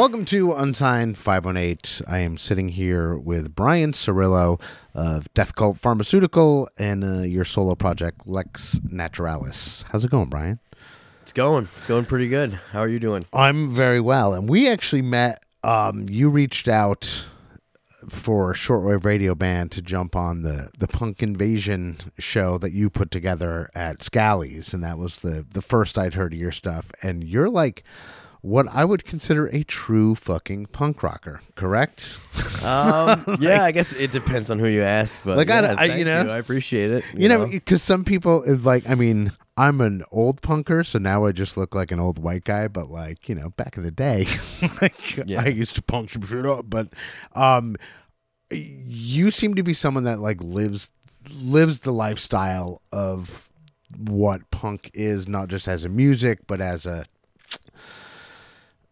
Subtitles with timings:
[0.00, 2.06] Welcome to Unsigned 518.
[2.08, 4.58] I am sitting here with Brian Cirillo
[4.94, 9.84] of Death Cult Pharmaceutical and uh, your solo project, Lex Naturalis.
[9.90, 10.58] How's it going, Brian?
[11.20, 11.68] It's going.
[11.76, 12.54] It's going pretty good.
[12.72, 13.26] How are you doing?
[13.34, 14.32] I'm very well.
[14.32, 17.26] And we actually met, um, you reached out
[18.08, 22.88] for a shortwave radio band to jump on the, the punk invasion show that you
[22.88, 24.72] put together at Scally's.
[24.72, 26.90] And that was the, the first I'd heard of your stuff.
[27.02, 27.84] And you're like,
[28.42, 32.18] what I would consider a true fucking punk rocker, correct?
[32.64, 35.88] Um, yeah, I guess it depends on who you ask, but Like, I- yeah, I-
[35.88, 37.04] thank you know- I appreciate it.
[37.14, 41.32] You, know, because some people like, I mean, I'm an old punker, so now I
[41.32, 42.66] just look like an old white guy.
[42.68, 44.26] But like, you know, back in the day,
[44.80, 45.42] like Yeah.
[45.42, 46.64] I used to punk some shit up.
[46.70, 46.88] But
[47.34, 47.76] um,
[48.50, 50.88] you seem to be someone that like lives
[51.42, 53.50] lives the lifestyle of
[53.98, 57.04] what punk is, not just as a music, but as a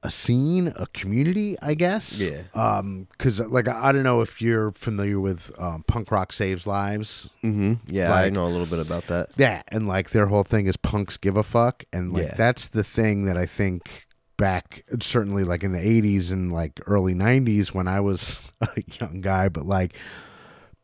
[0.02, 2.20] a scene, a community, I guess.
[2.20, 2.42] Yeah.
[2.54, 6.66] Um, because like I I don't know if you're familiar with um, punk rock saves
[6.66, 7.30] lives.
[7.42, 9.30] hmm Yeah, I know a little bit about that.
[9.36, 12.34] Yeah, and like their whole thing is punks give a fuck, and like Yeah.
[12.36, 17.12] that's the thing that I think back certainly like in the 80s and like early
[17.12, 18.68] 90s when I was a
[19.00, 19.94] young guy, but like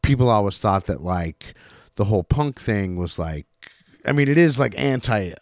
[0.02, 1.54] people always thought that like
[1.94, 3.46] the whole punk thing was like
[4.04, 5.32] I mean it is like anti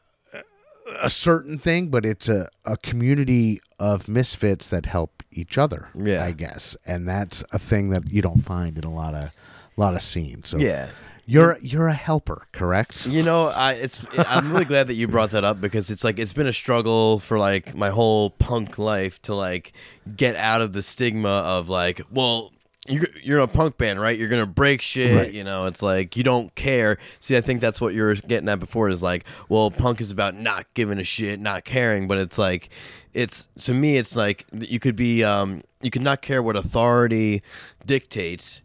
[1.01, 5.89] a certain thing, but it's a, a community of misfits that help each other.
[5.95, 6.25] Yeah.
[6.25, 9.31] I guess, and that's a thing that you don't find in a lot of
[9.77, 10.51] lot of scenes.
[10.51, 10.89] So Yeah.
[11.25, 13.07] you're you're a helper, correct?
[13.07, 16.19] You know, I it's I'm really glad that you brought that up because it's like
[16.19, 19.73] it's been a struggle for like my whole punk life to like
[20.17, 22.53] get out of the stigma of like, well,
[22.89, 24.19] you're you're a punk band, right?
[24.19, 25.17] You're gonna break shit.
[25.17, 25.33] Right.
[25.33, 26.99] You know, it's like you don't care.
[27.21, 28.89] See, I think that's what you were getting at before.
[28.89, 32.09] Is like, well, punk is about not giving a shit, not caring.
[32.09, 32.71] But it's like,
[33.13, 37.43] it's to me, it's like you could be, um, you could not care what authority
[37.87, 38.63] dictates,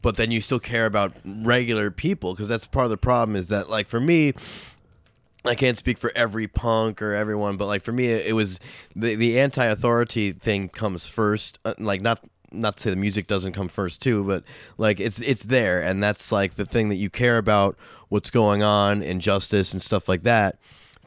[0.00, 3.36] but then you still care about regular people because that's part of the problem.
[3.36, 4.32] Is that like for me.
[5.44, 8.60] I can't speak for every punk or everyone, but like for me, it was
[8.94, 11.58] the the anti-authority thing comes first.
[11.64, 12.20] Uh, like not
[12.52, 14.44] not to say the music doesn't come first too, but
[14.78, 17.76] like it's it's there, and that's like the thing that you care about
[18.08, 20.58] what's going on, injustice and stuff like that.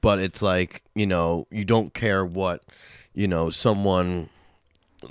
[0.01, 2.63] But it's like you know you don't care what
[3.13, 4.29] you know someone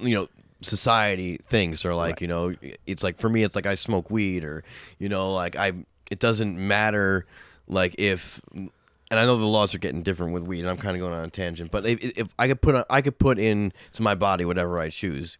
[0.01, 0.29] you know
[0.61, 2.55] society thinks or like you know
[2.87, 4.65] it's like for me it's like I smoke weed or
[4.99, 5.73] you know like I
[6.11, 7.27] it doesn't matter
[7.69, 8.71] like if and
[9.11, 11.25] I know the laws are getting different with weed and I'm kind of going on
[11.25, 14.45] a tangent but if, if I could put I could put in to my body
[14.45, 15.39] whatever I choose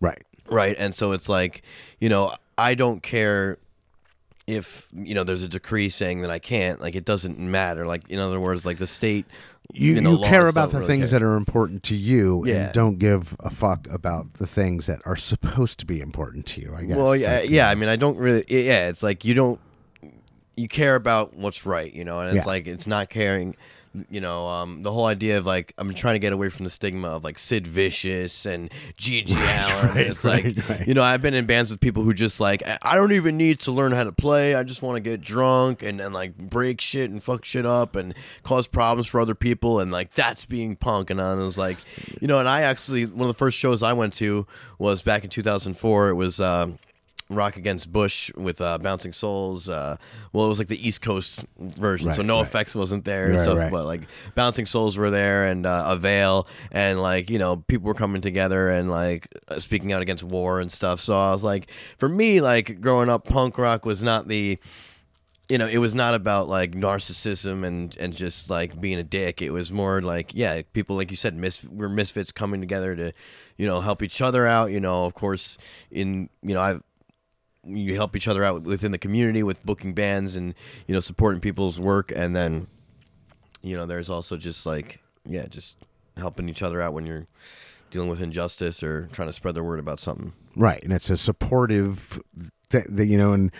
[0.00, 0.22] Right.
[0.48, 1.62] right and so it's like
[1.98, 3.58] you know I don't care
[4.46, 8.08] if you know there's a decree saying that I can't like it doesn't matter like
[8.10, 9.24] in other words like the state
[9.72, 11.20] You, you, know, care about the really things care.
[11.20, 12.64] that are important to you Yeah.
[12.66, 16.60] and don't give a fuck about the things that are supposed to be important to
[16.60, 16.96] you, I guess.
[16.98, 17.70] Well, yeah, Like, yeah.
[17.70, 18.44] I mean, I don't really.
[18.48, 19.58] Yeah, it's like you don't.
[20.56, 22.52] You care about what's right, you know, and it's Yeah.
[22.52, 23.56] like it's not caring.
[24.10, 26.70] You know, um, the whole idea of like I'm trying to get away from the
[26.70, 29.88] stigma of like Sid Vicious and GG Allin.
[29.94, 30.88] right, it's right, like right.
[30.88, 33.60] you know I've been in bands with people who just like I- don't even need
[33.60, 34.54] to learn how to play.
[34.54, 37.94] I just want to get drunk and and like break shit and fuck shit up
[37.94, 41.10] and cause problems for other people and like that's being punk.
[41.10, 41.78] And I was like,
[42.20, 44.46] you know, and I actually one of the first shows I went to
[44.78, 46.08] was back in 2004.
[46.08, 46.40] It was.
[46.40, 46.78] Um,
[47.30, 49.68] Rock Against Bush with uh, Bouncing Souls.
[49.68, 49.96] Uh,
[50.32, 52.46] well, it was like the East Coast version, so No right.
[52.46, 53.58] Effects wasn't there and Right, stuff.
[53.58, 53.70] right.
[53.72, 54.02] But like
[54.34, 58.68] Bouncing Souls were there and uh, Avail, and like you know people were coming together
[58.68, 61.00] and like uh, speaking out against war and stuff.
[61.00, 64.58] So I was like, for me, like growing up, punk rock was not the
[65.50, 69.42] you know, it was not about like narcissism and and just like being a dick.
[69.42, 73.12] It was more like, yeah, people like you said, mis- we're misfits coming together to,
[73.58, 74.70] you know, help each other out.
[74.72, 75.58] You know, of course,
[75.90, 76.82] in you know, I've
[77.66, 80.54] you help each other out within the community with booking bands and
[80.86, 82.66] you know supporting people's work, and then
[83.64, 85.76] you know, there's also just like, yeah, just
[86.18, 87.26] helping each other out when you're
[87.90, 90.34] dealing with injustice or trying to spread the word about something.
[90.54, 90.82] Right.
[90.84, 92.20] And it's a supportive,
[92.68, 93.50] th- that you know, and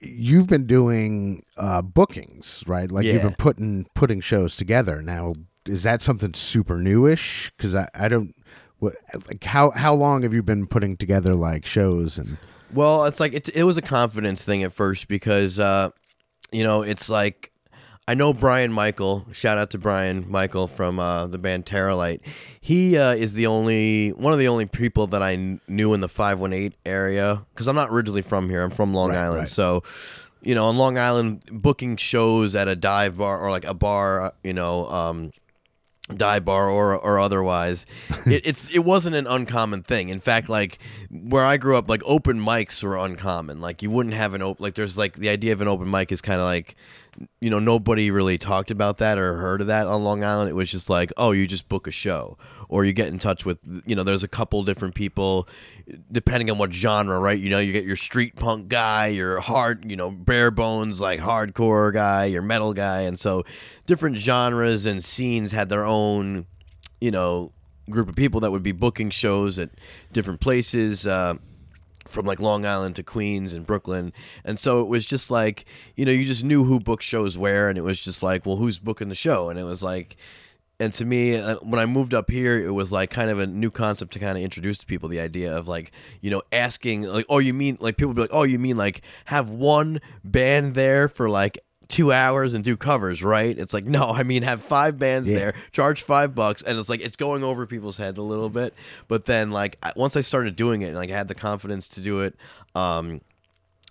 [0.00, 2.92] you've been doing uh, bookings, right?
[2.92, 5.00] Like you've been putting putting shows together.
[5.00, 5.32] Now,
[5.64, 7.50] is that something super newish?
[7.56, 8.34] Because I, I don't.
[8.80, 8.94] What
[9.26, 12.38] like how how long have you been putting together like shows and
[12.72, 15.90] Well, it's like it, it was a confidence thing at first because uh,
[16.52, 17.52] you know it's like
[18.06, 19.26] I know Brian Michael.
[19.32, 22.20] Shout out to Brian Michael from uh, the band Terralite.
[22.60, 26.00] He uh, is the only one of the only people that I kn- knew in
[26.00, 28.62] the five one eight area because I'm not originally from here.
[28.62, 29.48] I'm from Long Right, Island, right.
[29.48, 29.82] so
[30.40, 34.22] you know, on Long Island, booking shows at a dive bar or like a bar,
[34.22, 34.88] uh, you know.
[34.88, 35.32] Um,
[36.16, 37.86] dive bar or or otherwise.
[38.26, 40.10] It, it's it wasn't an uncommon thing.
[40.10, 40.78] In fact like
[41.10, 43.60] where i grew up like open mics were uncommon.
[43.60, 46.12] Like you wouldn't have an open like there's like the idea of an open mic
[46.12, 46.76] is kind of like
[47.40, 50.50] you know nobody really talked about that or heard of that on long island.
[50.50, 52.36] It was just like oh you just book a show
[52.68, 55.48] or you get in touch with you know there's a couple different people
[56.12, 59.90] depending on what genre right you know you get your street punk guy your hard
[59.90, 63.44] you know bare bones like hardcore guy your metal guy and so
[63.86, 66.46] different genres and scenes had their own
[67.00, 67.52] you know
[67.90, 69.70] group of people that would be booking shows at
[70.12, 71.34] different places uh,
[72.06, 74.12] from like Long Island to Queens and Brooklyn.
[74.44, 75.64] And so it was just like,
[75.96, 77.68] you know, you just knew who booked shows where.
[77.68, 79.48] And it was just like, well, who's booking the show?
[79.48, 80.16] And it was like,
[80.80, 83.46] and to me, uh, when I moved up here, it was like kind of a
[83.46, 85.90] new concept to kind of introduce to people the idea of like,
[86.20, 89.02] you know, asking, like, oh, you mean, like, people be like, oh, you mean like
[89.26, 91.58] have one band there for like
[91.88, 93.58] two hours and do covers, right?
[93.58, 95.38] It's like, no, I mean, have five bands Yeah.
[95.38, 98.74] there, charge five bucks, and it's like, it's going over people's head a little bit.
[99.08, 102.00] But then, like, once I started doing it and like I had the confidence to
[102.00, 102.36] do it,
[102.74, 103.20] um,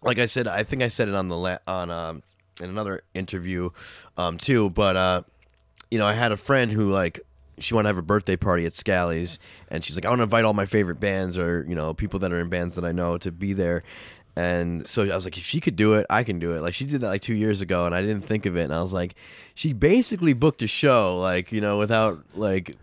[0.04, 2.24] like I said, I think I said it on the la- on um
[2.62, 3.72] in another interview,
[4.16, 4.70] um too.
[4.70, 5.22] But uh,
[5.92, 7.20] you know, I had a friend who like
[7.60, 9.40] she wanted to have a birthday party at Scally's,
[9.70, 12.20] and she's like, I want to invite all my favorite bands or you know people
[12.20, 13.84] that are in bands that I know to be there.
[14.36, 16.62] And so I was like, if she could do it, I can do it.
[16.62, 18.66] Like she did that like two years ago, and I didn't think of it.
[18.66, 19.16] And I was like,
[19.56, 22.76] she basically booked a show, like you know, without like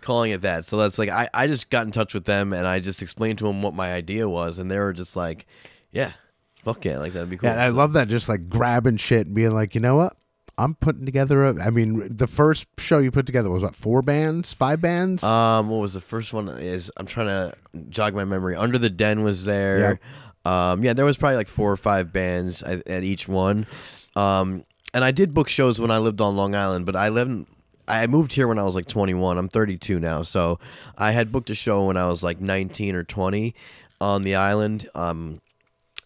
[0.00, 0.64] calling it that.
[0.64, 3.38] So that's like I, I just got in touch with them and I just explained
[3.38, 5.46] to them what my idea was and they were just like,
[5.90, 6.12] Yeah,
[6.64, 7.48] fuck yeah, like that'd be cool.
[7.48, 8.08] Yeah, and I love that.
[8.08, 10.16] Just like grabbing shit and being like, you know what?
[10.58, 11.62] I'm putting together a.
[11.62, 15.22] I mean, the first show you put together was what four bands, five bands.
[15.22, 16.48] Um, what was the first one?
[16.48, 17.54] Is I'm trying to
[17.88, 18.54] jog my memory.
[18.54, 19.98] Under the Den was there.
[20.44, 23.66] Um, yeah, there was probably like four or five bands at, at each one.
[24.16, 27.46] Um, and I did book shows when I lived on Long Island, but I lived.
[27.88, 29.38] I moved here when I was like 21.
[29.38, 30.58] I'm 32 now, so
[30.96, 33.54] I had booked a show when I was like 19 or 20
[34.00, 34.88] on the island.
[34.94, 35.40] Um,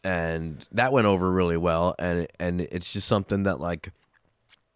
[0.03, 1.95] and that went over really well.
[1.99, 3.93] And and it's just something that like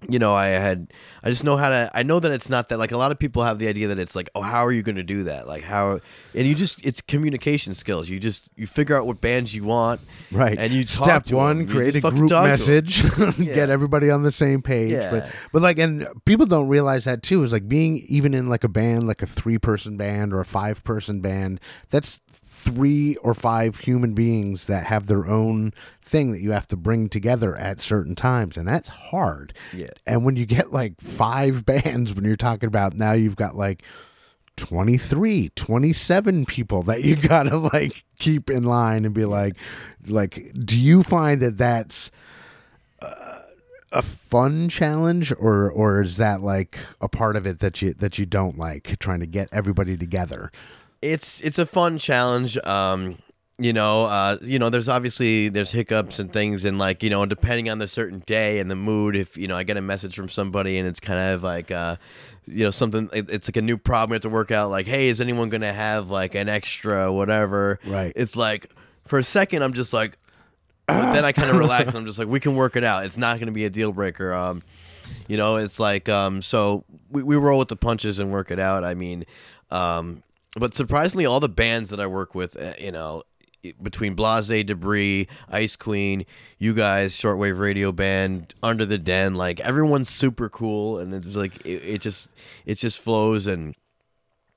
[0.08, 0.92] you know, I had,
[1.22, 3.18] I just know how to, I know that it's not that, like, a lot of
[3.18, 5.46] people have the idea that it's like, oh, how are you going to do that?
[5.46, 6.00] Like, how,
[6.34, 8.08] and you just, it's communication skills.
[8.08, 10.00] You just, you figure out what bands you want.
[10.30, 10.58] Right.
[10.58, 12.44] And you talk step one, create a group talk to 'em.
[12.44, 13.02] message,
[13.38, 13.54] Yeah.
[13.54, 14.92] get everybody on the same page.
[14.92, 15.10] Yeah.
[15.10, 17.42] But but like, and people don't realize that too.
[17.42, 20.44] Is like being even in like a band, like a three person band or a
[20.44, 21.60] five person band.
[21.90, 25.72] That's three or five human beings that have their own
[26.10, 29.54] thing that you have to bring together at certain times, and that's hard.
[29.72, 29.90] Yeah.
[30.06, 33.82] And when you get like five bands, when you're talking about now, you've got like.
[34.56, 39.56] 23 27 people that you gotta like keep in line and be like
[40.06, 42.10] like do you find that that's
[43.00, 43.38] uh,
[43.90, 48.18] a fun challenge or or is that like a part of it that you that
[48.18, 50.52] you don't like trying to get everybody together
[51.00, 53.16] it's it's a fun challenge um
[53.60, 57.26] you know uh you know there's obviously there's hiccups and things and like you know
[57.26, 60.16] depending on the certain day and the mood if you know i get a message
[60.16, 61.96] from somebody and it's kind of like uh
[62.46, 65.08] you know something it's like a new problem we have to work out like hey
[65.08, 67.78] is anyone gonna have like an extra whatever?
[67.86, 68.12] Right.
[68.16, 68.70] it's like
[69.04, 70.16] for a second i'm just like
[70.86, 73.04] but then i kind of relax and i'm just like we can work it out.
[73.04, 74.32] It's not gonna be a deal breaker.
[74.32, 74.62] Um
[75.28, 78.58] you know it's like um so we, we roll with the punches and work it
[78.58, 79.24] out i mean
[79.70, 80.22] um
[80.56, 83.22] but surprisingly all the bands that i work with uh, you know
[83.82, 86.24] between blase debris ice queen
[86.58, 91.56] you guys shortwave radio band under the den like everyone's super cool and it's like
[91.66, 92.28] it, it just
[92.64, 93.74] it just flows and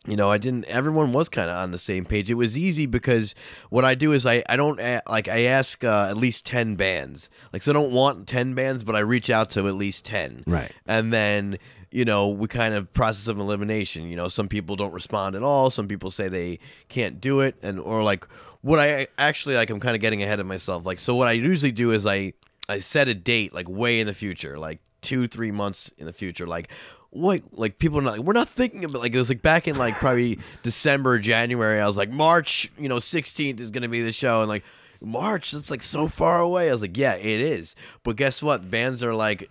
[0.08, 2.30] you know i didn't everyone was kind of on the same page.
[2.30, 3.36] It was easy because
[3.70, 6.76] what i do is i i don't a- like i ask uh, at least 10
[6.76, 7.30] bands.
[7.52, 10.44] Like so i don't want 10 bands but i reach out to at least 10
[10.48, 10.72] Right.
[10.86, 11.58] and then
[11.92, 14.08] you know we kind of process of elimination.
[14.08, 15.70] You know some people don't respond at all.
[15.70, 18.28] Some people say they can't do it and or like
[18.64, 20.86] what i actually like i'm kind of getting ahead of myself.
[20.86, 22.34] Like so what i usually do is i
[22.68, 26.14] i set a date like way in the future like two three months in the
[26.14, 26.48] future.
[26.48, 26.70] Like
[27.12, 29.68] what like people are not like, we're not thinking about like it was like back
[29.68, 34.02] in like probably december january i was like march you know 16th is gonna be
[34.02, 34.64] the show and like
[35.04, 36.70] march that's like so far away.
[36.70, 37.76] I was like yeah it is.
[38.04, 38.72] But guess what?
[38.72, 39.50] Bands are like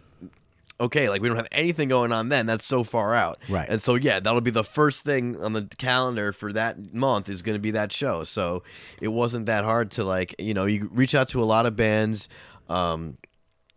[0.82, 2.46] okay, like we don't have anything going on then.
[2.46, 3.38] That's so far out.
[3.48, 3.68] Right.
[3.68, 7.40] And so yeah, that'll be the first thing on the calendar for that month is
[7.42, 8.24] going to be that show.
[8.24, 8.62] So
[9.00, 11.76] it wasn't that hard to like, you know, you reach out to a lot of
[11.76, 12.28] bands
[12.68, 13.16] um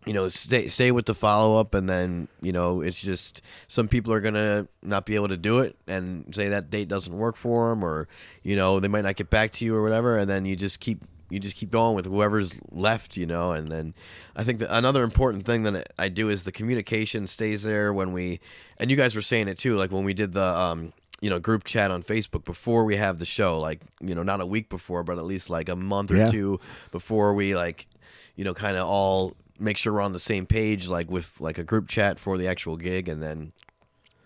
[0.05, 3.87] you know, stay stay with the follow up, and then you know it's just some
[3.87, 7.35] people are gonna not be able to do it and say that date doesn't work
[7.35, 8.07] for them, or
[8.43, 10.79] you know they might not get back to you or whatever, and then you just
[10.79, 13.51] keep you just keep going with whoever's left, you know.
[13.51, 13.93] And then
[14.35, 18.39] I think another important thing that I do is the communication stays there when we,
[18.77, 21.39] and you guys were saying it too, like when we did the, um, you know,
[21.39, 24.69] group chat on Facebook before we have the show, like, you know, not a week
[24.69, 26.29] before, but at least like a month or Yeah.
[26.31, 26.59] two
[26.91, 27.87] before we like,
[28.35, 31.57] you know, kind of all make sure we're on the same page, like with like
[31.57, 33.07] a group chat for the actual gig.
[33.07, 33.51] And then,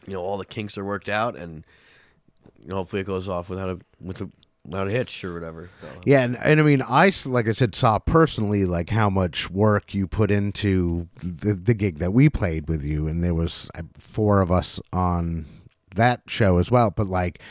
[0.07, 1.63] you know, all the kinks are worked out and,
[2.59, 4.29] you know, hopefully it goes off without a, with a,
[4.69, 5.69] without a hitch or whatever.
[5.81, 5.87] So.
[6.05, 9.93] Yeah, and, and I mean, I like I said, saw personally like how much work
[9.93, 13.83] you put into the, the gig that we played with you, and there was uh,
[13.97, 15.45] four of us on
[15.95, 16.91] that show as well.
[16.91, 17.41] But like,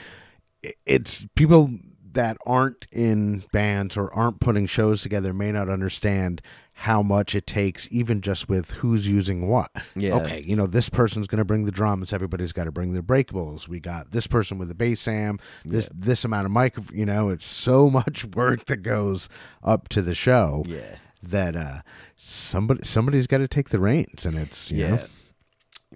[0.87, 1.71] it's people
[2.19, 7.47] that aren't in bands or aren't putting shows together may not understand how much it
[7.47, 9.71] takes even just with who's using what.
[9.95, 10.15] Yeah.
[10.17, 13.03] Okay, you know, this person's going to bring the drums, everybody's got to bring their
[13.05, 13.69] breakables.
[13.69, 17.29] We got this person with the bass am, this this amount of mic, you know,
[17.29, 19.29] it's so much work that goes
[19.63, 20.97] up to the show Yeah.
[21.23, 21.81] that uh
[22.17, 25.07] somebody somebody's got to take the reins and it's, you Yeah, know.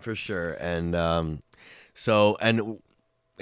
[0.00, 0.52] for sure.
[0.60, 1.42] And um,
[1.94, 2.78] so and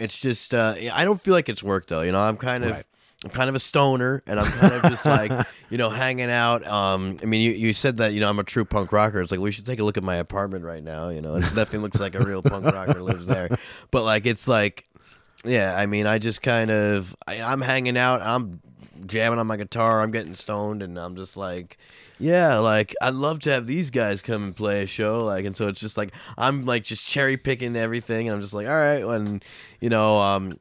[0.00, 2.02] it's just uh, I don't feel like it's work though.
[2.02, 2.72] You know, I'm kind of.
[2.72, 2.84] Right.
[3.22, 5.30] I'm kind of a stoner, and I'm kind of just like,
[5.68, 6.66] you know, hanging out.
[6.66, 9.20] Um, I mean, you, you said that, you know, I'm a true punk rocker.
[9.20, 11.10] It's like we should take a look at my apartment right now.
[11.10, 13.58] You know, it definitely looks like a real punk rocker lives there.
[13.90, 14.88] But like, it's like,
[15.44, 18.22] yeah, I mean, I just kind of, I, I'm hanging out.
[18.22, 18.62] I'm
[19.06, 20.00] jamming on my guitar.
[20.00, 21.78] I'm getting stoned, and I'm just like,
[22.18, 25.24] yeah, like I'd love to have these guys come and play a show.
[25.24, 28.54] Like, and so it's just like I'm like just cherry picking everything, and I'm just
[28.54, 29.44] like, all right, and
[29.80, 30.58] you know, um,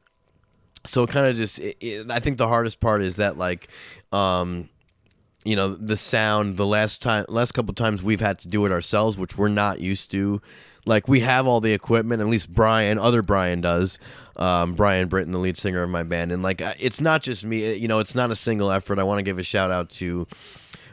[0.84, 3.68] so it kind of just it, it, i think the hardest part is that like
[4.12, 4.68] um
[5.44, 8.72] you know the sound the last time last couple times we've had to do it
[8.72, 10.40] ourselves which we're not used to
[10.86, 13.98] like we have all the equipment at least brian other brian does
[14.40, 16.32] um, brian britton the lead singer of my band.
[16.32, 17.74] And like it's not just me.
[17.74, 18.98] You know it's not a single effort.
[18.98, 20.26] I want to give a shout out to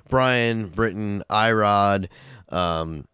[0.10, 2.08] brian britton irod
[2.50, 3.08] um,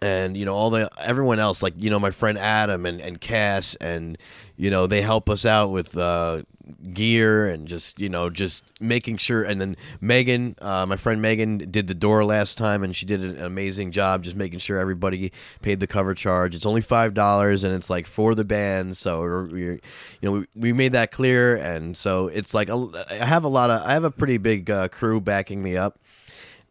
[0.00, 3.20] and you know all the everyone else like you know my friend adam and, and
[3.20, 4.18] cass and
[4.56, 6.42] you know they help us out with uh
[6.92, 11.58] gear and just you know just making sure and then megan uh, my friend megan
[11.70, 15.30] did the door last time and she did an amazing job just making sure everybody
[15.60, 16.54] paid the cover charge.
[16.54, 19.80] It's only five dollars and it's like for the band so we're- you
[20.22, 23.70] know we, we made that clear and so it's like a, i have a lot
[23.70, 25.98] of i have a pretty big uh, crew backing me up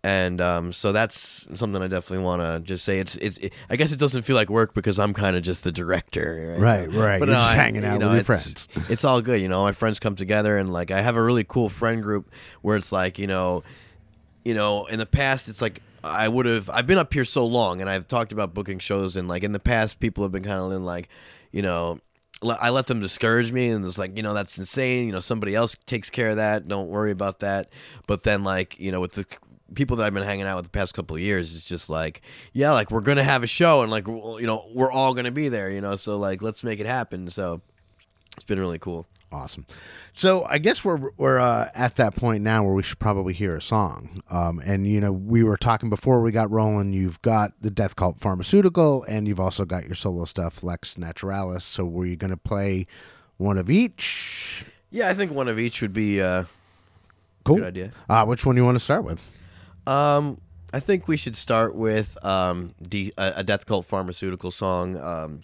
[0.04, 3.00] and um, so that's something I definitely want to just say.
[3.00, 3.38] It's it's.
[3.38, 6.56] It, I guess it doesn't feel like work because I'm kind of just the director,
[6.60, 7.20] Right, right.
[7.20, 8.68] You're just hanging out with your friends.
[8.90, 9.64] It's all good, you know.
[9.64, 12.30] My friends come together, and like I have a really cool friend group
[12.62, 13.64] where it's like you know,
[14.44, 16.70] you know, in the past it's like I would have.
[16.70, 19.54] I've been up here so long, and I've talked about booking shows, and like in
[19.54, 21.08] the past, people have been kind of in like,
[21.52, 22.00] you know.
[22.46, 25.06] I let them discourage me, and it's like, you know, that's insane.
[25.06, 26.68] You know, somebody else takes care of that.
[26.68, 27.72] Don't worry about that.
[28.06, 29.26] But then, like, you know, with the
[29.76, 32.22] people that I've been hanging out with the past couple of years, it's just like,
[32.54, 35.50] yeah, like we're gonna have a show, and like, you know, we're all gonna be
[35.50, 35.70] there.
[35.70, 37.30] You know, so like, let's make it happen.
[37.30, 37.62] So
[38.36, 39.06] it's been really cool.
[39.32, 39.66] Awesome.
[40.14, 43.56] So I guess we're we're uh, at that point now where we should probably hear
[43.56, 44.12] a song.
[44.30, 46.94] Um, and you know, we were talking before we got rolling.
[46.94, 51.64] You've got the Death Cult Pharmaceutical, and you've also got your solo stuff, Lex Naturalis.
[51.64, 52.86] So were you going to play
[53.38, 54.66] one of each?
[54.92, 56.44] Yeah, I think one of each would be uh,
[57.44, 57.56] Cool.
[57.58, 57.92] good idea.
[58.08, 59.20] Uh, which one do you want to start with?
[59.88, 60.40] Um,
[60.74, 64.98] I think we should start with um, D, a, a Death Cult pharmaceutical song.
[64.98, 65.44] Um,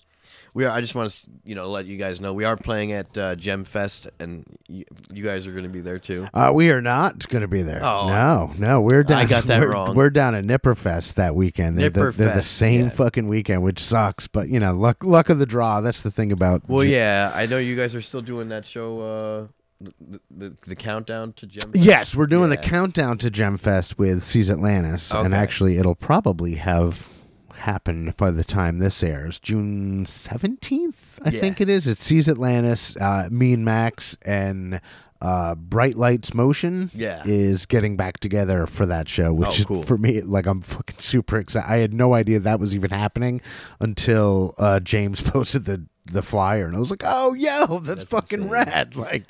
[0.54, 0.72] we are.
[0.72, 3.36] I just want to you know let you guys know we are playing at uh,
[3.36, 6.28] Gem Fest, and you, you guys are going to be there too.
[6.34, 7.82] Uh, we are not going to be there.
[7.84, 8.08] Oh.
[8.08, 9.20] no, no, we're down.
[9.20, 9.96] I got that we're, wrong.
[9.96, 11.78] We're down at Nipperfest that weekend.
[11.78, 12.90] They're, the, they're the same yeah.
[12.90, 14.28] fucking weekend, which sucks.
[14.28, 15.82] But you know, luck luck of the draw.
[15.82, 16.68] That's the thing about.
[16.68, 19.02] Well, yeah, I know you guys are still doing that show.
[19.02, 21.72] Uh, the, the the countdown to Gem.
[21.72, 21.86] Fest?
[21.86, 27.08] Yes, we're doing the countdown to Gemfest with Seas Atlantis, and actually, it'll probably have
[27.56, 29.40] happened by the time this airs.
[29.40, 31.40] June seventeenth, I Yeah.
[31.40, 31.88] think it is.
[31.88, 32.96] It's Seas Atlantis.
[32.98, 34.80] Uh, me and Max and
[35.22, 37.22] uh, Bright Lights Motion Yeah.
[37.26, 41.00] is getting back together for that show, which Oh, is for me like I'm fucking
[41.00, 41.70] super excited.
[41.70, 43.42] I had no idea that was even happening
[43.82, 45.86] until uh, James posted the.
[46.12, 48.52] The flyer and I was like, "Oh, yo, that's, That's fucking insane.
[48.52, 49.24] rad!" Like,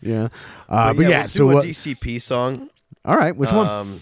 [0.00, 0.28] yeah,
[0.68, 1.20] uh, but, yeah.
[1.20, 1.64] we'll so what?
[1.64, 2.70] DCP song.
[3.04, 3.66] All right, which one?
[3.66, 4.00] Um,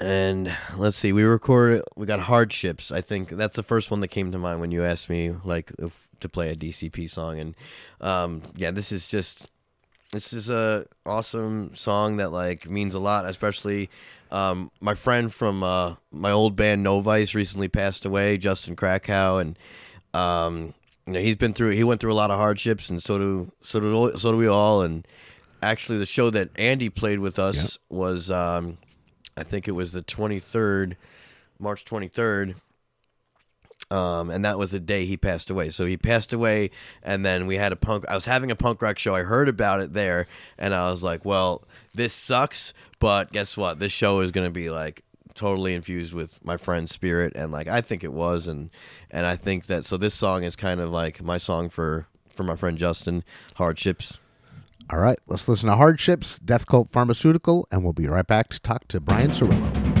[0.00, 1.82] and let's see, we recorded.
[1.96, 2.90] We got hardships.
[2.90, 5.70] I think that's the first one that came to mind when you asked me like
[5.78, 7.38] if, to play a DCP song.
[7.38, 7.54] And
[8.00, 9.48] um, yeah, this is just
[10.12, 13.90] this is a awesome song that like means a lot, especially.
[14.30, 19.36] Um, my friend from uh, my old band No Vice recently passed away, Justin Krakow,
[19.36, 19.58] and
[20.14, 20.72] um,
[21.06, 21.70] you know he's been through.
[21.70, 24.46] He went through a lot of hardships, and so do so do so do we
[24.46, 24.82] all.
[24.82, 25.06] And
[25.62, 28.78] actually the show that Andy played with us was um,
[29.36, 30.96] I think it was the 23rd,
[31.58, 32.54] March 23rd.
[33.90, 35.68] Um, and that was the day he passed away.
[35.68, 36.70] So he passed away,
[37.02, 38.06] and then we had a punk.
[38.08, 39.14] I was having a punk rock show.
[39.14, 43.80] I heard about it there, and I was like, "Well, this sucks." But guess what?
[43.80, 45.04] This show is going to be like
[45.34, 48.70] totally infused with my friend's spirit, and like I think it was, and
[49.10, 52.42] and I think that so this song is kind of like my song for for
[52.42, 53.24] my friend Justin.
[53.56, 54.18] Hardships.
[54.90, 58.60] All right, let's listen to Hardships, Death Cult Pharmaceutical, and we'll be right back to
[58.60, 59.91] talk to Brian Cirillo.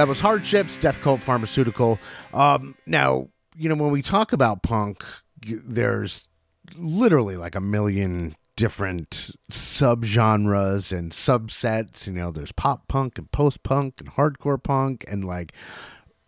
[0.00, 1.98] That was Hardships, Death Cult Pharmaceutical.
[2.32, 5.04] Um, now, you know, when we talk about punk,
[5.44, 6.26] there's
[6.74, 12.06] literally like a million different subgenres and subsets.
[12.06, 15.04] You know, there's pop punk and post punk and hardcore punk.
[15.06, 15.52] And like,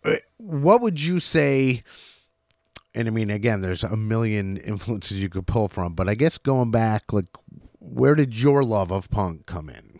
[0.05, 1.81] uh, what would you say?
[2.93, 6.37] And I mean, again, there's a million influences you could pull from, but I guess
[6.37, 7.25] going back, like,
[7.79, 9.92] where did your love of punk come in?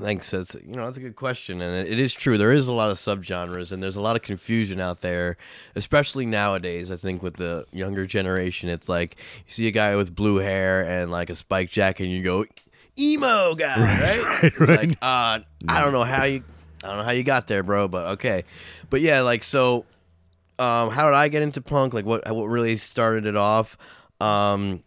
[0.00, 0.30] Thanks.
[0.32, 2.36] That's you know that's a good question, and it, it is true.
[2.36, 5.36] There is a lot of subgenres, and there's a lot of confusion out there,
[5.76, 6.90] especially nowadays.
[6.90, 10.82] I think with the younger generation, it's like you see a guy with blue hair
[10.82, 12.44] and like a spike jacket, and you go
[12.98, 14.24] emo guy, right?
[14.24, 14.88] right, it's right.
[14.88, 16.42] like uh, I don't know how you,
[16.82, 18.44] I don't know how you got there, bro, but okay.
[18.90, 19.86] But yeah, like so,
[20.58, 21.94] um, how did I get into punk?
[21.94, 23.78] Like what what really started it off?
[24.20, 24.82] Um,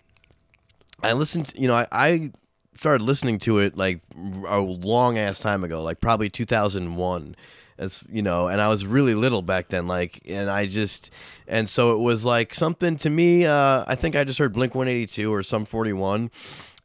[1.01, 2.31] I listened, to, you know, I, I
[2.77, 3.99] started listening to it like
[4.47, 7.35] a long ass time ago, like probably 2001.
[7.79, 11.11] As you know, and I was really little back then, like, and I just,
[11.47, 13.45] and so it was like something to me.
[13.45, 16.31] Uh, I think I just heard Blink 182 or Sum 41,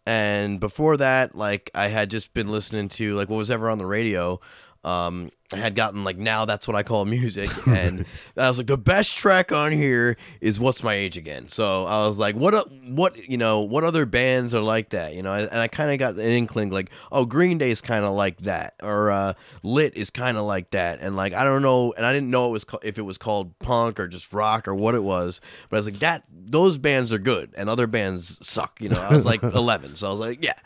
[0.05, 3.79] and before that, like, I had just been listening to like what was ever on
[3.79, 4.39] the radio.
[4.85, 8.67] Um, I had gotten like now that's what I call music, and I was like
[8.67, 12.71] the best track on here is "What's My Age Again." So I was like, what,
[12.73, 15.33] what, you know, what other bands are like that, you know?
[15.33, 18.38] And I kind of got an inkling like, oh, Green Day is kind of like
[18.43, 22.07] that, or uh, Lit is kind of like that, and like I don't know, and
[22.07, 24.95] I didn't know it was if it was called punk or just rock or what
[24.95, 28.81] it was, but I was like that those bands are good, and other bands suck,
[28.81, 29.01] you know?
[29.01, 30.59] I was like 11, so I was like, yeah,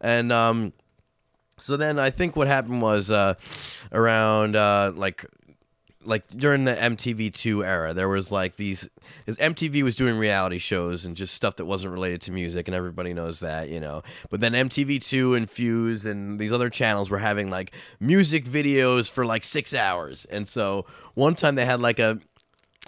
[0.00, 0.72] and um.
[1.58, 3.34] So then I think what happened was uh,
[3.92, 5.26] around uh, like
[6.04, 8.88] like during the MTV2 era, there was like these
[9.24, 12.74] because MTV was doing reality shows and just stuff that wasn't related to music, and
[12.74, 14.02] everybody knows that, you know.
[14.30, 19.24] But then MTV2 and Fuse and these other channels were having like music videos for
[19.24, 22.18] like six hours, and so one time they had like a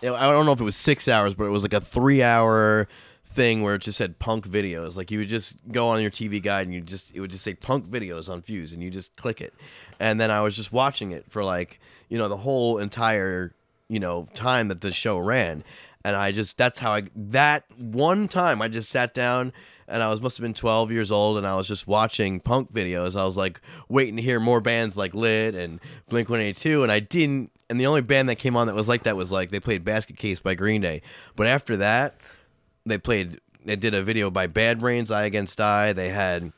[0.03, 2.89] I don't know if it was six hours, but it was like a three hour
[3.35, 4.97] thing where it just said punk videos.
[4.97, 7.45] Like you would just go on your TV guide and you just it would just
[7.45, 9.53] say punk videos on Fuse and you just click it.
[9.99, 13.53] And then I was just watching it for like, you know, the whole entire,
[13.89, 15.65] you know, time that the show ran.
[16.05, 19.53] And I just that's how I that one time I just sat down
[19.89, 22.73] and I was must have been 12 years old and I was just watching punk
[22.73, 23.19] videos.
[23.19, 27.01] I was like waiting to hear more bands like Lit and Blink 182 and I
[27.01, 29.61] didn't and the only band that came on that was like that was like they
[29.61, 31.03] played Basket Case by Green Day.
[31.35, 32.17] But after that,
[32.87, 35.93] they played they did a video by Bad Brains, I Against I.
[35.93, 36.53] They had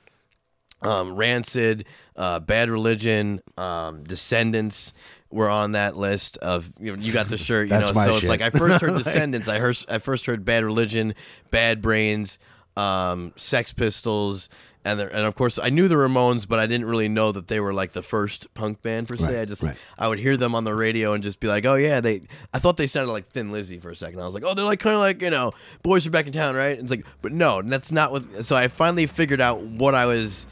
[0.83, 1.87] um, Rancid,
[2.17, 4.93] uh, Bad Religion, um, Descendents
[5.31, 7.93] were on that list of you, know, you got the shirt, you know.
[7.93, 11.15] So it's like I first heard Descendents, I heard I first heard Bad Religion,
[11.51, 12.39] Bad Brains,
[12.77, 14.49] um, Sex Pistols,
[14.87, 17.49] and the, and of course I knew the Ramones, but I didn't really know that
[17.49, 19.27] they were like the first punk band per se.
[19.27, 19.77] Right, I just right.
[19.99, 22.23] I would hear them on the radio and just be like, oh yeah, they.
[22.55, 24.21] I thought they sounded like Thin Lizzy for a second.
[24.21, 26.33] I was like, oh, they're like kind of like you know, boys are back in
[26.33, 26.79] town, right?
[26.79, 28.45] It's like, but no, that's not what.
[28.45, 30.47] So I finally figured out what I was.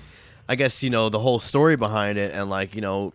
[0.47, 3.15] I guess you know the whole story behind it, and like you know,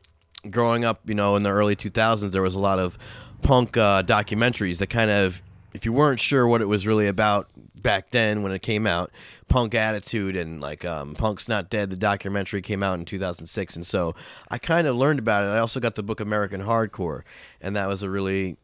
[0.50, 2.98] growing up, you know, in the early 2000s, there was a lot of
[3.42, 5.42] punk uh, documentaries that kind of,
[5.74, 7.48] if you weren't sure what it was really about
[7.82, 9.12] back then when it came out,
[9.48, 13.86] punk attitude and like um, Punk's Not Dead, the documentary came out in 2006, and
[13.86, 14.14] so
[14.50, 15.48] I kind of learned about it.
[15.48, 17.24] I also got the book American Hardcore,
[17.62, 18.58] and that was a really,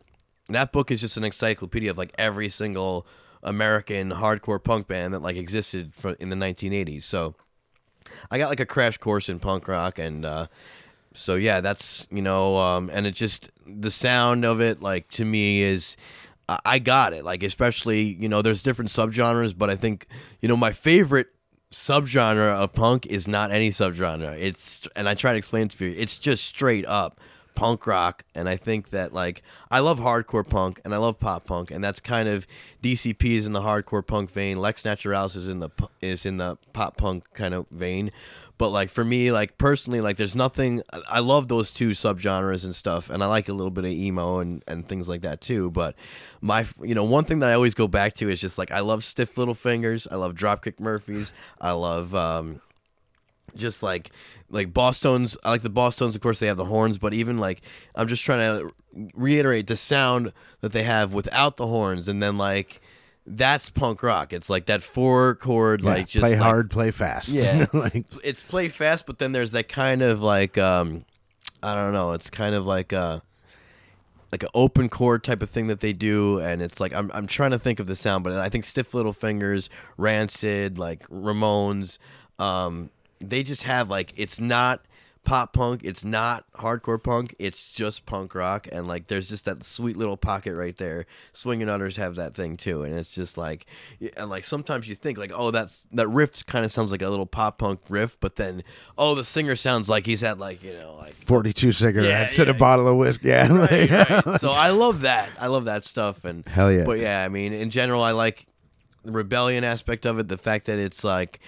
[0.50, 3.06] that book is just an encyclopedia of like every single
[3.44, 7.04] American hardcore punk band that like existed in the 1980s.
[7.04, 7.36] So.
[8.30, 10.46] I got like a crash course in punk rock and uh
[11.16, 15.26] so yeah, that's you know, um, and it just the sound of it, like to
[15.26, 15.98] me, is
[16.48, 17.26] I got it.
[17.26, 20.08] Like especially you know, there's different subgenres, but I think
[20.42, 21.28] you know my favorite
[21.72, 24.40] subgenre of punk is not any subgenre.
[24.40, 25.96] It's and I try to explain it to you.
[25.98, 27.20] It's just straight up
[27.56, 29.42] punk rock, and I think that like
[29.72, 32.46] I love hardcore punk and I love pop punk, and that's kind of
[32.84, 34.58] DCP is in the hardcore punk vein.
[34.58, 35.70] Lex Naturalis is in the
[36.02, 38.12] is in the pop punk kind of vein.
[38.58, 40.82] But like for me, like personally, like there's nothing.
[41.10, 44.40] I- love those two subgenres and stuff, and I like a little bit of emo
[44.40, 45.72] and and things like that too.
[45.72, 45.96] But
[46.40, 48.80] my, you know, one thing that I always go back to is just like I
[48.80, 50.08] love Stiff Little Fingers.
[50.10, 51.34] I love Dropkick Murphys.
[51.60, 52.16] I love.
[52.16, 52.62] um
[53.56, 54.12] just like
[54.50, 57.62] like Bosstones I like the Bosstones of course they have the horns but even like
[57.96, 58.74] I'm just trying to
[59.14, 62.82] reiterate the sound that they have without the horns and then like
[63.28, 66.92] that's punk rock it's like that four chord Yeah, like just play like- hard, play
[66.92, 67.30] fast.
[67.30, 67.66] Yeah.
[67.74, 71.06] like it's play fast but then there's that kind of like um
[71.64, 73.22] I don't know it's kind of like uh
[74.32, 77.26] like an open chord type of thing that they do and it's like I'm I'm
[77.26, 81.98] trying to think of the sound but I think Stiff Little Fingers, Rancid, like Ramones,
[82.38, 82.90] um
[83.30, 84.86] they just have like it's not
[85.24, 89.64] pop punk, it's not hardcore punk, it's just punk rock and like there's just that
[89.64, 91.08] sweet little pocket right there.
[91.34, 93.66] Swinging Utters have that thing too and it's just like
[94.18, 97.10] and like sometimes you think like oh that's that riff kind of sounds like a
[97.10, 98.64] little pop punk riff but then
[99.00, 102.52] oh the singer sounds like he's had like you know like 42 cigarettes Yeah, and
[102.52, 102.60] a yeah.
[102.60, 103.28] bottle of whiskey.
[103.30, 103.52] Yeah.
[103.52, 104.40] right, like- right.
[104.40, 105.30] So I love that.
[105.40, 106.24] I love that stuff.
[106.24, 106.86] And Hell yeah.
[106.86, 108.46] But yeah, I mean, in general, I like
[109.04, 110.28] the rebellion aspect of it.
[110.28, 111.40] The fact that it's like,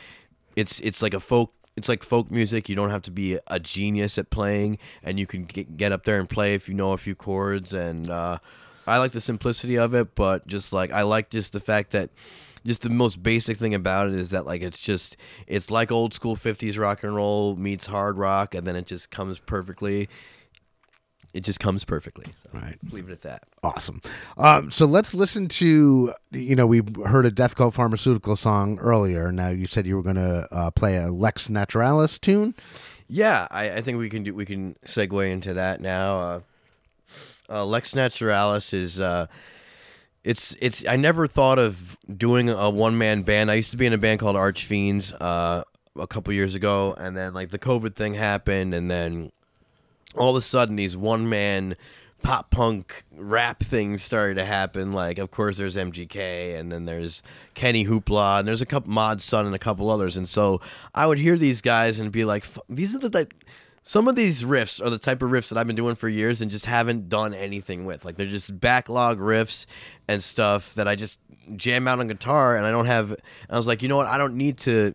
[0.55, 1.53] it's it's like a folk.
[1.77, 2.67] It's like folk music.
[2.67, 6.03] You don't have to be a genius at playing, and you can get, get up
[6.03, 7.71] there and play if you know a few chords.
[7.71, 8.39] And uh,
[8.85, 12.09] I like the simplicity of it, but just like I like just the fact that
[12.65, 15.15] just the most basic thing about it is that like it's just
[15.47, 19.09] it's like old school 50s rock and roll meets hard rock and then it just
[19.09, 20.09] comes perfectly
[21.37, 22.77] it just comes perfectly so Right.
[22.91, 24.01] leave it at that Awesome.
[24.37, 29.31] Um, so let's listen to, you know, we heard a Death Cult Pharmaceutical song earlier.
[29.31, 32.53] Now you said you were going to uh, play a Lex Naturalis tune.
[33.07, 36.39] yeah I, I think we can do we can segue into that now uh,
[37.49, 39.27] uh, lex naturalis is uh
[40.23, 43.49] it's it's I never thought of doing a one man band.
[43.49, 45.63] I used to be in a band called Arch Fiends uh,
[45.97, 49.31] a couple years ago, and then like the COVID thing happened, and then
[50.17, 51.75] all of a sudden these one man
[52.23, 54.91] pop punk rap things started to happen.
[54.91, 57.21] Like of course there's MGK, and then there's
[57.53, 60.61] Kenny Hoopla, and there's a couple Mod Sun and a couple others, and so
[60.93, 63.33] I would hear these guys and be like, these are the like.
[63.83, 66.41] Some of these riffs are the type of riffs that I've been doing for years
[66.41, 68.03] and just haven't done anything with.
[68.03, 69.65] Like they're just backlog riffs
[70.09, 71.19] and stuff that I just
[71.55, 73.15] jam out on guitar and I don't have
[73.49, 74.93] I was like, you know what, I don't need to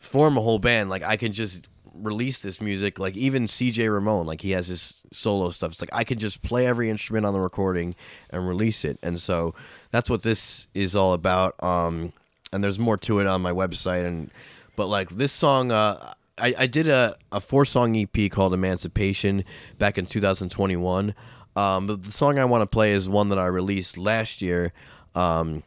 [0.00, 0.90] form a whole band.
[0.90, 1.68] Like I can just
[2.02, 2.98] release this music.
[2.98, 5.72] Like even CJ Ramone, like he has his solo stuff.
[5.72, 7.94] It's like I can just play every instrument on the recording
[8.30, 8.98] and release it.
[9.02, 9.54] And so
[9.90, 11.62] that's what this is all about.
[11.62, 12.12] Um,
[12.52, 14.06] and there's more to it on my website.
[14.06, 14.30] And
[14.76, 19.44] but like this song, uh, I, I did a, a four song EP called Emancipation
[19.78, 21.14] back in 2021.
[21.56, 24.72] Um, but the song I want to play is one that I released last year
[25.14, 25.64] um,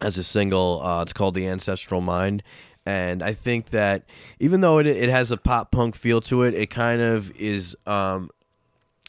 [0.00, 0.82] as a single.
[0.82, 2.42] Uh, it's called The Ancestral Mind.
[2.86, 4.04] And I think that
[4.38, 7.76] even though it, it has a pop punk feel to it, it kind of is.
[7.84, 8.30] Um,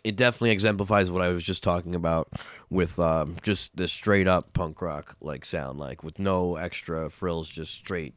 [0.03, 2.31] it definitely exemplifies what I was just talking about
[2.69, 7.49] with um, just the straight up punk rock like sound, like with no extra frills,
[7.49, 8.13] just straight,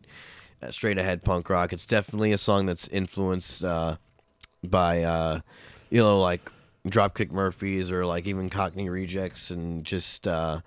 [0.62, 1.72] uh, straight ahead punk rock.
[1.72, 3.96] It's definitely a song that's influenced uh,
[4.62, 5.40] by, uh,
[5.90, 6.52] you know, like
[6.86, 10.60] Dropkick Murphys or like even Cockney Rejects and just uh,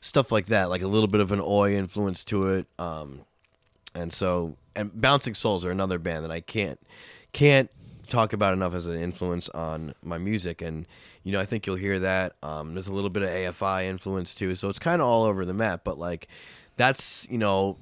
[0.00, 2.66] stuff like that, like a little bit of an oi influence to it.
[2.78, 3.26] Um,
[3.94, 6.80] and so, and Bouncing Souls are another band that I can't
[7.32, 7.70] can't
[8.08, 10.60] talk about enough as an influence on my music.
[10.60, 10.86] And
[11.22, 12.34] you know, I think you'll hear that.
[12.42, 15.44] Um, there's a little bit of AFI influence too, so it's kind of all over
[15.44, 15.82] the map.
[15.84, 16.28] But like,
[16.76, 17.76] that's you know,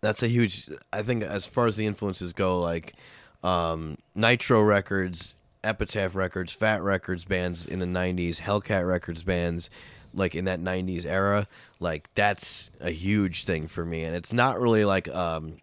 [0.00, 0.68] that's a huge.
[0.92, 2.94] I think as far as the influences go, like
[3.42, 9.70] um, Nitro Records, Epitaph Records, Fat Wreck Chords bands in the '90s, Hellcat Records bands
[10.16, 11.46] like in that 90s era
[11.84, 15.58] like that's a huge thing for me and it's not really like um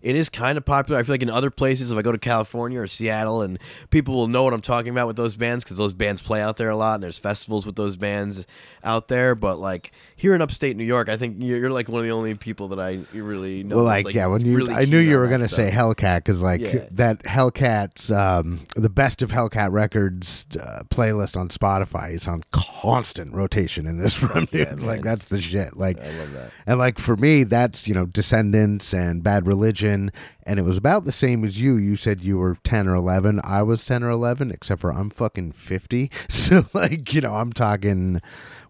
[0.00, 1.00] it is kind of popular.
[1.00, 3.58] I feel like in other places, if I go to California or Seattle, and
[3.90, 6.56] people will know what I'm talking about with those bands because those bands play out
[6.56, 8.46] there a lot, and there's festivals with those bands
[8.84, 9.34] out there.
[9.34, 12.12] But like here in upstate New York, I think you're, you're like one of the
[12.12, 13.76] only people that I really know.
[13.76, 15.56] Well, that's, like, yeah, when you, really I knew you were gonna stuff.
[15.66, 16.84] say Hellcat because like Yeah.
[16.90, 23.32] that Hellcat's um, the best of Hellcat records uh, playlist on Spotify is on constant
[23.34, 24.68] rotation in this room, dude.
[24.80, 25.76] yeah, like that's the shit.
[25.76, 26.50] Like, I love that.
[26.66, 30.10] and like for me, that's you know Descendents and Bad Religion,
[30.42, 31.76] and it was about the same as you.
[31.76, 33.40] You said you were ten or eleven.
[33.44, 36.10] I was ten or eleven, except for I'm fucking fifty.
[36.48, 38.20] So like you know I'm talking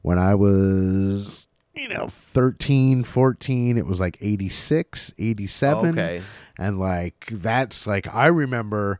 [0.02, 6.22] when I was you know 13 14 it was like 86 87 Okay.
[6.58, 8.98] and like that's like i remember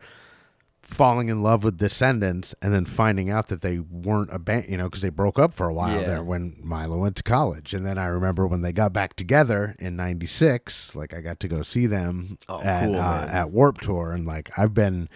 [0.81, 4.77] falling in love with descendents and then finding out that they weren't a band you
[4.77, 6.07] know because they broke up for a while Yeah.
[6.07, 9.75] there when milo went to college and then i remember when they got back together
[9.81, 13.83] in 96 like i got to go see them Oh, at, cool, uh, at Warped
[13.83, 15.09] Tour and like i've been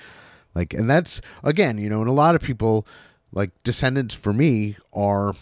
[0.53, 2.89] like and that's again you know and a lot of people
[3.31, 5.35] like descendents for me are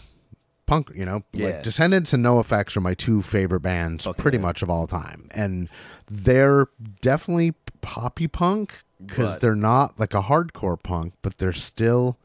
[0.71, 1.47] punk you know Yeah.
[1.47, 5.27] like descendents and NOFX are my two favorite bands Fuck pretty much of all time
[5.31, 5.67] and
[6.09, 6.67] they're
[7.01, 12.17] definitely poppy punk because they're not like a hardcore punk but they're still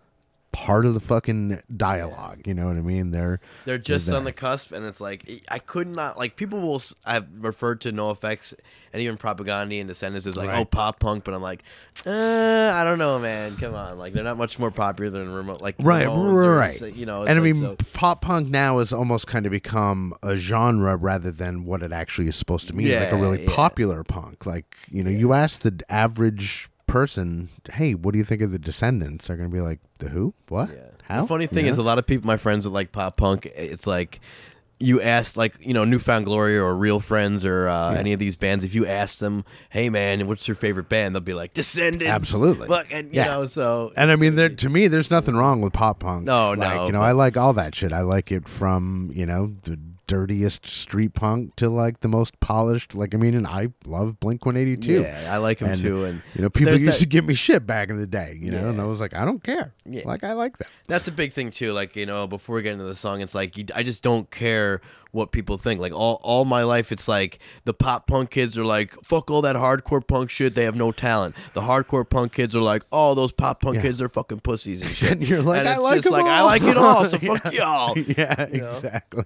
[0.57, 4.17] part of the fucking dialogue you know what i mean they're They're just there.
[4.17, 6.83] on the cusp, and it's like I could not like people will.
[7.05, 8.55] I've referred to NOFX
[8.93, 10.61] and even Propagandhi and Descendents as like Right.
[10.61, 11.63] oh pop punk, but I'm like,
[12.07, 13.57] uh, I don't know, man.
[13.57, 16.95] Come on, like they're not much more popular than remote like right Ramones or, right
[16.97, 20.15] You know, it's and i mean so- pop punk now has almost kind of become
[20.23, 23.55] a genre rather than what it actually is supposed to mean like a really yeah.
[23.55, 28.41] popular punk like you know you ask the average person hey what do you think
[28.43, 30.77] of the descendents they're gonna be like the who what Yeah.
[31.03, 33.47] how The funny thing is, a lot of people, my friends that like pop punk,
[33.47, 34.21] it's like
[34.79, 38.37] you ask, like you know, Newfound Glory or Real Friends or uh, any of these
[38.37, 38.63] bands.
[38.63, 42.05] If you ask them, "Hey, man, what's your favorite band?" They'll be like Descendents.
[42.13, 42.69] Absolutely.
[42.69, 43.25] Look, and you Yeah.
[43.25, 46.27] know, so And I mean, there, to me, there's nothing wrong with pop punk.
[46.27, 47.91] No, like, no, You know, I like all that shit.
[47.93, 52.95] I like it from you know the dirtiest street punk to like the most polished.
[52.95, 55.03] Like I mean, and I love Blink 182.
[55.03, 56.05] yeah, I like them And, too.
[56.05, 58.39] And You know, people used that- to give me shit back in the day.
[58.41, 59.75] You know, and I was like, I don't care.
[59.85, 60.03] Yeah.
[60.05, 60.69] Like I like that.
[60.89, 61.73] That's a big thing too.
[61.73, 64.31] Like you know, before we get into the song, it's like you, I just don't
[64.31, 64.81] care
[65.17, 65.81] what people think.
[65.81, 69.43] Like all all my life, it's like the pop punk kids are like, "Fuck all
[69.43, 70.55] that hardcore punk shit.
[70.55, 73.83] They have no talent." The hardcore punk kids are like, "Oh, those pop punk Yeah.
[73.83, 76.27] kids are fucking pussies and shit." And you're like, and I it's like just like
[76.27, 77.05] I like it all.
[77.07, 77.99] So fuck y'all.
[77.99, 78.67] yeah, know?
[78.67, 79.25] exactly.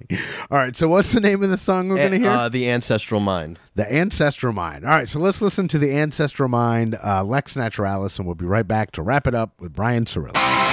[0.50, 0.74] All right.
[0.74, 2.30] So what's the name of the song we're gonna hear?
[2.30, 3.58] Uh, the ancestral mind.
[3.74, 4.84] The Ancestral Mind.
[4.84, 8.44] All right, so let's listen to The Ancestral Mind, uh, Lex Naturalis, and we'll be
[8.44, 10.69] right back to wrap it up with Brian Cirillo.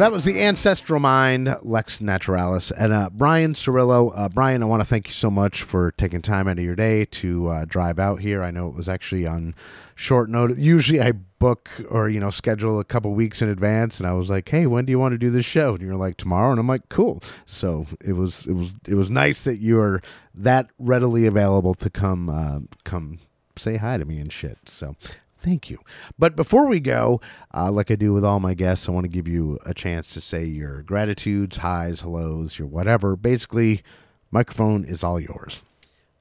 [0.00, 4.12] That was the Ancestral Mind, Lex Naturalis, and uh, Brian Cirillo.
[4.16, 6.74] Uh, Brian, I want to thank you so much for taking time out of your
[6.74, 8.42] day to uh, drive out here.
[8.42, 9.54] I know it was actually on
[9.94, 10.56] short notice.
[10.56, 14.30] Usually, I book or you know schedule a couple weeks in advance, and I was
[14.30, 16.60] like, "Hey, when do you want to do this show?" And you're like, "Tomorrow," and
[16.60, 20.00] I'm like, "Cool." So it was it was it was nice that you are
[20.34, 23.18] that readily available to come uh, come
[23.54, 24.66] say hi to me and shit.
[24.66, 24.96] So
[25.40, 25.78] Thank you.
[26.18, 27.18] But before we go,
[27.54, 30.08] uh, like I do with all my guests, I want to give you a chance
[30.08, 33.16] to say your gratitudes, highs, hellos, your whatever.
[33.16, 33.82] Basically,
[34.30, 35.62] microphone is all yours.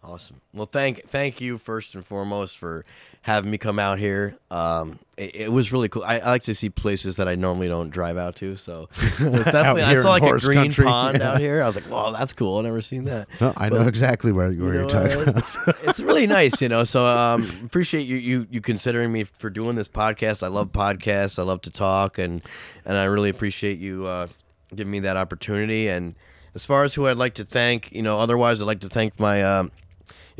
[0.02, 0.40] Awesome.
[0.54, 2.86] Well, thank thank you first and foremost for
[3.24, 4.38] having me come out here.
[4.50, 6.06] Um, it, it was really cool.
[6.06, 8.56] I, I, like to see places that I normally don't drive out to.
[8.56, 8.88] So
[9.20, 10.86] definitely, I saw like a green country.
[10.86, 11.32] pond yeah.
[11.32, 11.62] out here.
[11.62, 12.58] I was like, "Wow, that's cool!
[12.58, 15.76] I've never seen that." No, I but, know exactly where, where you are talking about.
[15.84, 16.86] it's really nice, you know.
[16.86, 20.43] So um, appreciate you you you considering me for doing this podcast.
[20.43, 21.38] I love podcasts.
[21.38, 22.41] I love to talk, and
[22.86, 24.28] and I really appreciate you uh,
[24.74, 25.89] giving me that opportunity.
[25.89, 26.16] And
[26.56, 29.20] as far as who I'd like to thank, you know, otherwise I'd like to thank
[29.20, 29.43] my.
[29.43, 29.74] Um,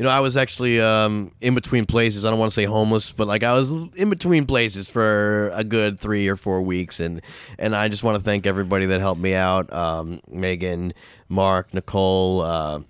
[0.00, 2.24] you know, I was actually um, in between places.
[2.24, 5.62] I don't want to say homeless, but like I was in between places for a
[5.62, 7.20] good three or four weeks, and
[7.58, 9.70] and I just want to thank everybody that helped me out.
[9.70, 10.94] Um, Megan,
[11.28, 12.80] Mark, Nicole, uh,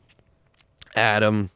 [0.94, 1.50] Adam.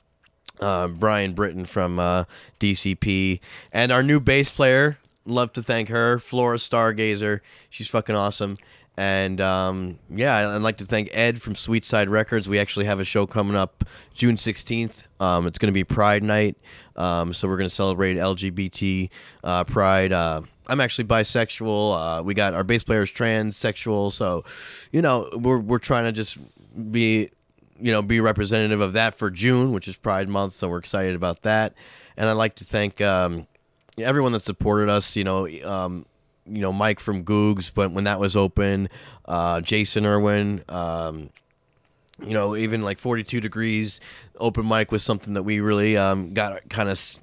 [0.60, 2.24] Uh, Brian Britton from uh,
[2.58, 3.40] DCP,
[3.72, 4.98] and our new bass player.
[5.26, 7.40] Love to thank her, Flora Stargazer.
[7.68, 8.56] She's fucking awesome.
[8.96, 12.48] And um, yeah, I'd like to thank Ed from Sweet Side Records.
[12.48, 13.84] We actually have a show coming up
[14.14, 15.02] June 16th.
[15.18, 16.56] Um, it's going to be Pride Night.
[16.94, 19.10] Um, so we're going to celebrate LGBT
[19.42, 20.12] uh, Pride.
[20.12, 22.20] Uh, I'm actually bisexual.
[22.20, 24.12] Uh, we got our bass player is transsexual.
[24.12, 24.44] So,
[24.92, 26.38] you know, we're, we're trying to just
[26.92, 27.30] be,
[27.80, 30.52] you know, be representative of that for June, which is Pride Month.
[30.52, 31.74] So we're excited about that.
[32.16, 33.48] And I'd like to thank um,
[33.98, 35.16] everyone that supported us.
[35.16, 36.06] You know, um,
[36.46, 38.88] you know Mike from Googs, but when that was open,
[39.26, 41.30] uh, Jason Irwin, um,
[42.22, 44.00] you know, even like 42 degrees
[44.38, 47.18] open mic was something that we really um, got kind of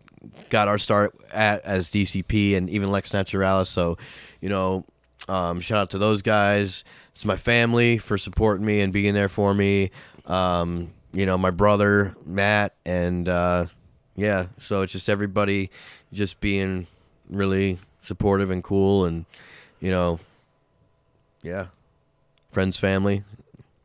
[0.50, 3.70] got our start at as DCP and even Lex Naturalis.
[3.70, 3.98] So,
[4.40, 4.86] you know,
[5.28, 6.84] um, shout out to those guys.
[7.16, 9.92] It's my family for supporting me and being there for me.
[10.26, 13.66] Um, you know, my brother Matt, and uh,
[14.16, 15.70] yeah, so it's just everybody
[16.14, 16.88] just being
[17.30, 17.80] really
[18.12, 19.24] supportive and cool, and
[19.80, 20.20] you know,
[21.42, 21.68] yeah,
[22.52, 23.24] friends, family.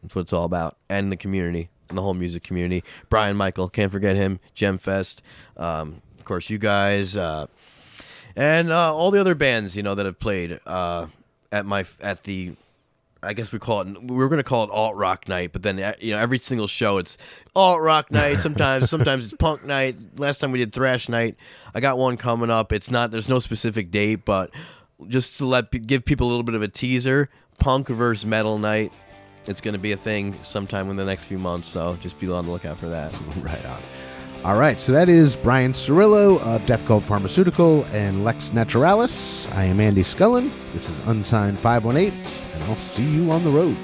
[0.02, 2.82] That's what it's all about, and the community and the whole music community.
[3.08, 4.40] Brian Michael, can't forget him.
[4.56, 5.18] Gemfest,
[5.56, 7.46] um, of course, you guys, uh,
[8.34, 11.06] and uh, all the other bands you know that have played uh,
[11.52, 12.56] at my at the
[13.22, 14.02] I guess we call it.
[14.02, 16.66] We were going to call it alt rock night, but then you know every single
[16.66, 17.16] show it's
[17.54, 18.38] alt rock night.
[18.38, 19.96] Sometimes, sometimes it's punk night.
[20.16, 21.36] Last time we did thrash night.
[21.74, 22.72] I got one coming up.
[22.72, 23.10] It's not.
[23.10, 24.50] There's no specific date, but
[25.08, 27.28] just to let give people a little bit of a teaser.
[27.58, 28.92] Punk versus metal night.
[29.46, 31.68] It's going to be a thing sometime in the next few months.
[31.68, 33.12] So just be on the lookout for that.
[33.40, 33.80] right on.
[34.44, 39.50] All right, so that is Brian Cirillo of Death Cult Pharmaceutical and Lex Naturalis.
[39.52, 40.52] I am Andy Scullin.
[40.72, 42.12] This is Unsigned 518,
[42.56, 43.76] and I'll see you on the road.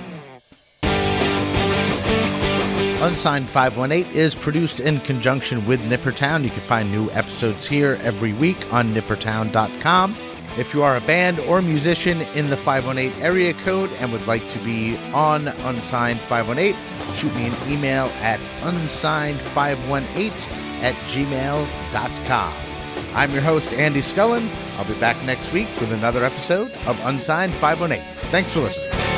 [3.03, 6.45] Unsigned 518 is produced in conjunction with Nippertown.
[6.45, 10.17] You can find new episodes here every week on nippertown.com.
[10.57, 14.49] If you are a band or musician in the 518 area code and would like
[14.51, 16.77] to be on Unsigned 518,
[17.17, 20.49] shoot me an email at unsigned518
[20.83, 22.55] at gmail.com.
[23.15, 24.49] I'm your host, Andy Scullin.
[24.83, 28.05] I'll be back next week with another episode of Unsigned 518.
[28.33, 29.12] Thanks for listening.